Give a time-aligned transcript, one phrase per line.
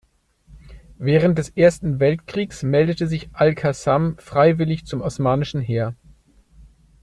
[0.97, 5.93] Während des Ersten Weltkriegs meldete sich Al-Qassam freiwillig zum osmanischen Heer.